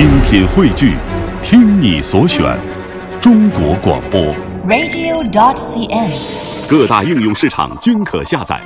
[0.00, 0.96] 精品汇聚，
[1.42, 2.58] 听你所选，
[3.20, 4.18] 中国广播。
[4.66, 6.70] radio.dot.cn，。
[6.70, 8.58] 各大应用市场均可下载。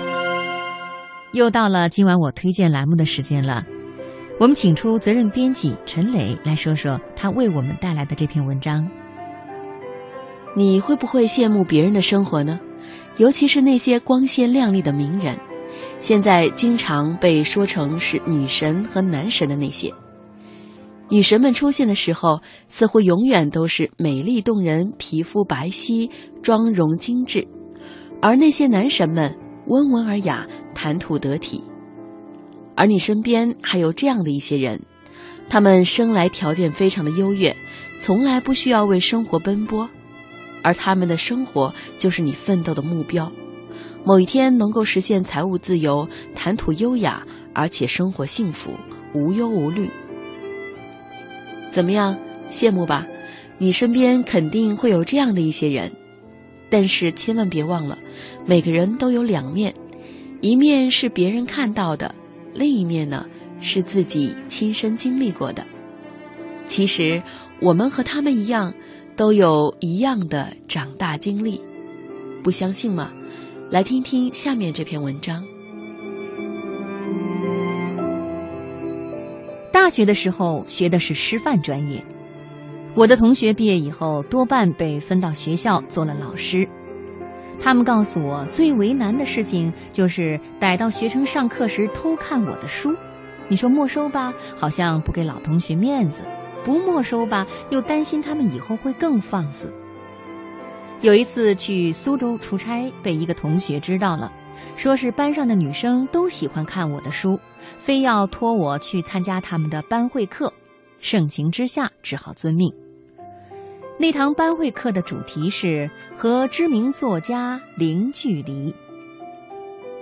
[1.33, 3.67] 又到了今晚我推荐栏目的时间了，
[4.39, 8.89] 我们请出责任编辑陈磊来说说他为我们带来的这篇文章。
[10.55, 12.61] 你会不会羡慕别人的生活呢？
[13.17, 15.37] 尤其是那些光鲜亮丽的名人，
[15.99, 19.93] 现在经常被说成是女神和男神的那些。
[21.11, 26.11] 女神们出现的时候，似乎永远都是美丽动人、皮肤白皙、
[26.43, 27.47] 妆容精致，
[28.23, 31.63] 而那些男神们温文尔雅、谈吐得体。
[32.75, 34.81] 而你身边还有这样的一些人，
[35.49, 37.55] 他们生来条件非常的优越，
[38.01, 39.89] 从来不需要为生活奔波。
[40.63, 43.31] 而他们的生活就是你奋斗的目标，
[44.05, 48.73] 某一天能够实现财务自由、谈吐优雅，而且生活幸福、
[49.15, 49.91] 无忧无虑。
[51.75, 52.17] 怎么样，
[52.49, 53.05] 羡慕吧？
[53.59, 55.91] 你身边肯定会有这样的一些人，
[56.71, 57.99] 但是千万别忘了，
[58.47, 59.75] 每个人都有两面，
[60.41, 62.15] 一面是别人看到的，
[62.53, 63.27] 另一面呢
[63.61, 65.67] 是自己亲身经历过的。
[66.69, 67.21] 其实
[67.61, 68.73] 我们和他们一样。
[69.17, 71.61] 都有一样的长大经历，
[72.43, 73.13] 不相信吗？
[73.71, 75.54] 来听听下面这篇文章。
[79.85, 82.03] 大学的时候学的是师范专业，
[82.95, 86.67] 我的同学毕业以后多半被分到学校做了老师。
[87.61, 92.97] 他们告诉我，最为难的事情就是逮到学生上课时偷看我的书。
[93.49, 96.23] 你说没收吧，好像不给老同学面子。
[96.65, 99.71] 不没收吧，又担心他们以后会更放肆。
[101.05, 104.33] 有一次去苏州出差，被一个同学知道了，
[104.75, 107.39] 说是班上的女生都喜欢看我的书，
[107.79, 110.51] 非要托我去参加他们的班会课。
[111.01, 112.73] 盛情之下，只好遵命。
[113.99, 118.75] 那堂班会课的主题是和知名作家零距离。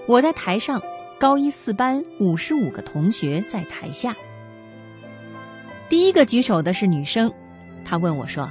[0.06, 0.80] 我在台上，
[1.18, 4.14] 高一四班五十五个同学在台下。
[5.88, 7.28] 第一个举手的是女生，
[7.84, 8.48] 她问我说：“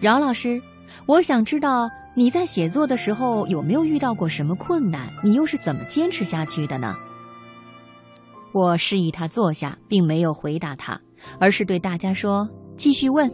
[0.00, 0.62] 饶老师，
[1.06, 5.08] 我想知道你在写作的时候有没有遇到过什么困难？
[5.22, 6.94] 你又是怎么坚持下去的呢？”
[8.52, 11.00] 我示意他坐下，并没有回答他，
[11.38, 13.30] 而是对大家说：“继续问。”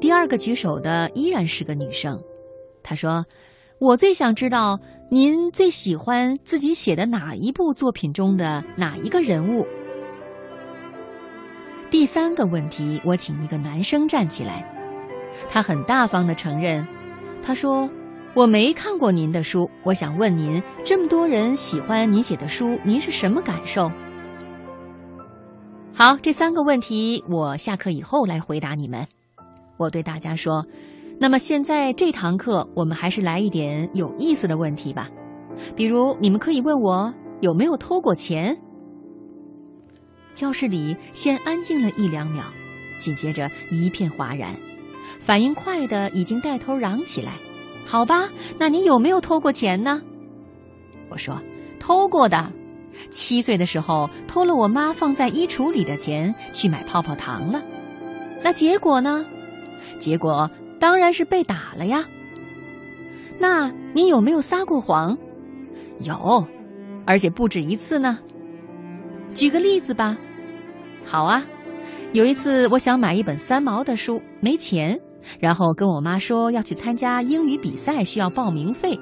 [0.00, 2.18] 第二个举手的依然是个女生，
[2.82, 3.24] 她说
[3.78, 4.78] ：“我最想知道
[5.10, 9.66] 您最喜欢自己写的哪一部作品中的哪一个人物。”
[11.90, 14.66] 第三个问题，我请一个男生站起来，
[15.48, 16.86] 他很大方的承认，
[17.42, 17.88] 他说
[18.34, 23.90] ：“我没看过您的书，我想问您，这么多人喜欢您写的书，您是什么感受？”
[25.94, 29.06] 好，这三个问题我下课以后来回答你们。
[29.76, 30.64] 我对大家说
[31.20, 35.08] ：“那么现在这堂课，我们还是来一点有意思的问题吧，
[35.76, 38.56] 比如你们可以问我有没有偷过钱。”
[40.34, 42.44] 教室里先安静了一两秒，
[42.98, 44.56] 紧接着一片哗然。
[45.20, 47.32] 反应快的已经带头嚷起来
[47.84, 50.00] ：“好吧，那你有没有偷过钱呢？”
[51.10, 51.40] 我说
[51.78, 52.50] ：“偷过的。
[53.10, 57.62] 七岁的时候偷了我妈放在衣橱里的钱去买泡泡糖了。
[58.42, 59.24] 那结果呢？
[59.98, 62.04] 结果当然是被打了呀。
[63.38, 65.16] 那你有没有撒过谎？
[66.00, 66.46] 有，
[67.06, 68.18] 而且不止一次呢。”
[69.34, 70.18] 举个例子吧，
[71.04, 71.42] 好啊，
[72.12, 75.00] 有一次我想买一本三毛的书，没钱，
[75.40, 78.98] 然后跟我妈说要去参加英语比赛，需要报名费。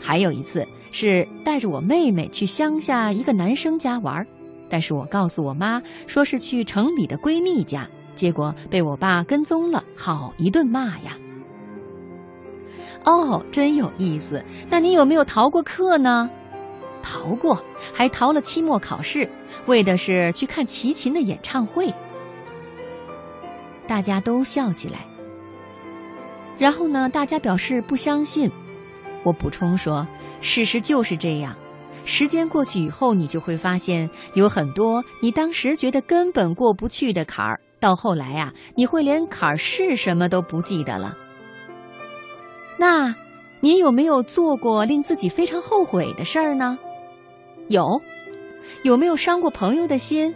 [0.00, 4.26] 还有一次是带着我妹妹去乡下一个男生家玩，
[4.68, 11.16] 但是我告诉我妈说是去城里的闺蜜家，结果被我爸跟踪了，好一顿骂呀。
[13.04, 16.30] 哦，真有意思，那你有没有逃过课呢？
[17.02, 19.28] 逃过，还逃了期末考试，
[19.66, 21.92] 为的是去看齐秦的演唱会。
[23.86, 25.00] 大家都笑起来。
[26.58, 28.50] 然后呢，大家表示不相信。
[29.24, 30.06] 我补充说，
[30.40, 31.56] 事实就是这样。
[32.04, 41.16] 时间过去以后，你就会发现，有很多你当时觉得根本过不去的坎儿，到后来呀、啊，你会连坎儿是什么都不记得了。
[42.78, 43.14] 那，
[43.60, 46.78] 你有没有做过令自己非常后悔的事儿呢？
[47.68, 48.00] 有，
[48.82, 50.34] 有没有伤过朋友的心？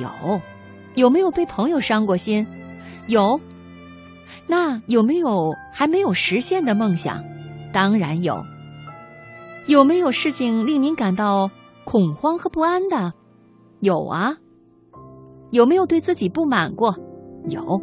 [0.00, 0.40] 有，
[0.94, 2.46] 有没有被朋友伤过心？
[3.06, 3.40] 有。
[4.46, 7.24] 那有没有还没有实现的梦想？
[7.72, 8.44] 当然有。
[9.66, 11.50] 有没有事情令您感到
[11.84, 13.12] 恐慌和不安的？
[13.80, 14.36] 有啊。
[15.50, 16.96] 有没有对自己不满过？
[17.48, 17.80] 有。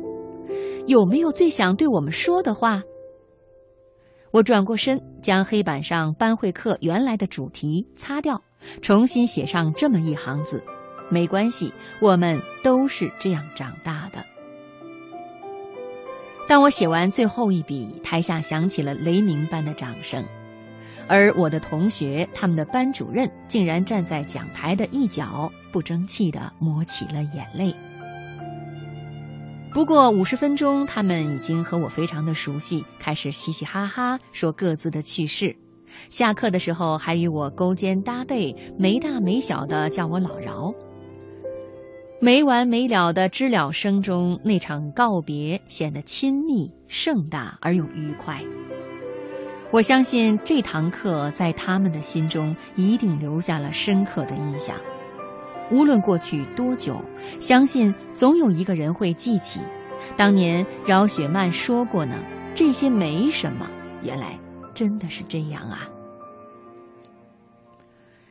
[0.85, 2.81] 有没有最想对我们说的话？
[4.31, 8.41] 我转过身，将黑板上班会课原来的主题擦掉，
[8.81, 10.63] 重新写上这么一行字：
[11.09, 14.25] 没关系，我们都是这样长大的。
[16.47, 20.23] 当我写完最后一笔，台下响起了雷鸣般的掌声，
[21.07, 27.75] 而我的同学，他们的班主任竟然站在讲台的一角，不争气地抹起了眼泪。
[29.73, 35.53] 不过五十分钟，他们已经和我非常的熟悉，开始嘻嘻哈哈说各自的趣事。
[36.09, 40.73] 下课的时候，还与我勾肩搭背，没大没小的叫我老饶。
[42.19, 48.41] 没完没了的知了声中，那场告别显得亲密、盛大而又愉快。
[49.71, 54.75] 我相信这堂课在他们的心中一定留下了深刻的印象。
[55.69, 56.95] 无论过去多久，
[57.39, 59.59] 相信总有一个人会记起，
[60.15, 62.15] 当年饶雪漫说过呢。
[62.55, 63.69] 这些没什么，
[64.01, 64.39] 原来
[64.77, 65.89] 真的是这样啊。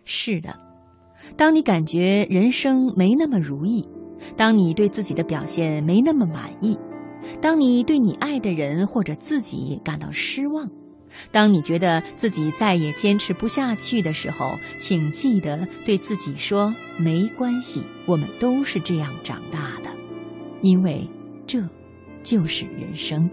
[0.05, 0.57] 是的，
[1.37, 3.85] 当你感觉人生没那么如意，
[4.37, 6.79] 当你对自己的表现没那么满意，
[7.41, 10.71] 当你对你爱的人或者自己感到失望。
[11.33, 19.91] 当你觉得自己再也坚持不下去的时候，请记得对自己说：“没关系，我们都是这样长大的，
[20.63, 21.09] 因为
[21.45, 21.69] 这，
[22.23, 23.29] 就是人生。”